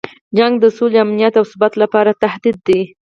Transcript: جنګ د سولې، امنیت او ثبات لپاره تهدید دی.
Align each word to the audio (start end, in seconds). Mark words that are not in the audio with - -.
جنګ 0.37 0.53
د 0.59 0.65
سولې، 0.77 0.97
امنیت 1.05 1.33
او 1.39 1.45
ثبات 1.51 1.73
لپاره 1.83 2.17
تهدید 2.23 2.57
دی. 2.67 2.81